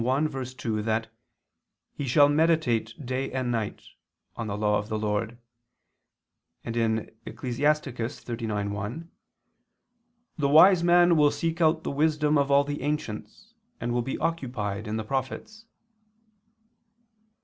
[0.01, 1.13] 1:2) that
[1.93, 3.83] "he shall meditate day and night"
[4.35, 5.37] on the law of the Lord,
[6.63, 6.75] and
[7.27, 7.59] (Ecclus.
[7.59, 9.07] 39:1):
[10.39, 14.17] "The wise man will seek out the wisdom of all the ancients, and will be
[14.17, 15.67] occupied in the prophets."